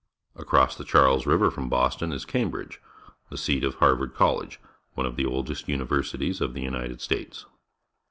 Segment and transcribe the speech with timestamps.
[0.35, 2.81] Across the Charles River from Boston is Cam bridge,
[3.29, 4.59] the seat of Harvard College,
[4.95, 7.45] one of the oldest universities in the United States.